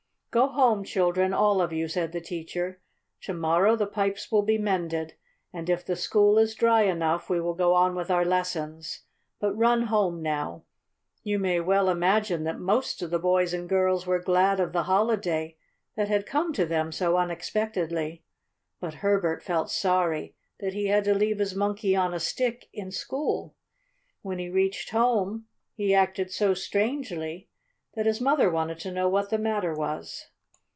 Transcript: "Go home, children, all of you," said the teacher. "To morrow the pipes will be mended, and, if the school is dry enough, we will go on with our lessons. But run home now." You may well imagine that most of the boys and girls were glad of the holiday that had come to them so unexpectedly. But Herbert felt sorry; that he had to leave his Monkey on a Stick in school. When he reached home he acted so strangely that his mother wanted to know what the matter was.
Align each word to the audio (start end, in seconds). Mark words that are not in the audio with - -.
"Go 0.33 0.47
home, 0.47 0.85
children, 0.85 1.33
all 1.33 1.61
of 1.61 1.73
you," 1.73 1.89
said 1.89 2.13
the 2.13 2.21
teacher. 2.21 2.79
"To 3.23 3.33
morrow 3.33 3.75
the 3.75 3.85
pipes 3.85 4.31
will 4.31 4.43
be 4.43 4.57
mended, 4.57 5.15
and, 5.51 5.69
if 5.69 5.85
the 5.85 5.97
school 5.97 6.37
is 6.37 6.55
dry 6.55 6.83
enough, 6.83 7.29
we 7.29 7.41
will 7.41 7.53
go 7.53 7.73
on 7.73 7.95
with 7.95 8.09
our 8.09 8.23
lessons. 8.23 9.01
But 9.41 9.51
run 9.55 9.87
home 9.87 10.21
now." 10.21 10.63
You 11.21 11.37
may 11.37 11.59
well 11.59 11.89
imagine 11.89 12.45
that 12.45 12.57
most 12.61 13.01
of 13.01 13.09
the 13.11 13.19
boys 13.19 13.53
and 13.53 13.67
girls 13.67 14.07
were 14.07 14.21
glad 14.23 14.61
of 14.61 14.71
the 14.71 14.83
holiday 14.83 15.57
that 15.97 16.07
had 16.07 16.25
come 16.25 16.53
to 16.53 16.65
them 16.65 16.93
so 16.93 17.17
unexpectedly. 17.17 18.23
But 18.79 18.93
Herbert 19.03 19.43
felt 19.43 19.69
sorry; 19.69 20.37
that 20.61 20.71
he 20.71 20.85
had 20.87 21.03
to 21.03 21.13
leave 21.13 21.39
his 21.39 21.53
Monkey 21.55 21.93
on 21.93 22.13
a 22.13 22.21
Stick 22.21 22.69
in 22.71 22.89
school. 22.91 23.53
When 24.21 24.39
he 24.39 24.47
reached 24.47 24.91
home 24.91 25.47
he 25.75 25.93
acted 25.93 26.31
so 26.31 26.53
strangely 26.53 27.49
that 27.93 28.05
his 28.05 28.21
mother 28.21 28.49
wanted 28.49 28.79
to 28.79 28.89
know 28.89 29.09
what 29.09 29.29
the 29.31 29.37
matter 29.37 29.73
was. 29.75 30.27